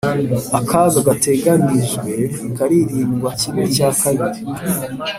akaga 0.59 0.99
gateganijwe 1.07 2.11
karirindwa 2.55 3.29
kimwe 3.39 3.65
cya 3.75 3.89
kabiri. 4.01 4.41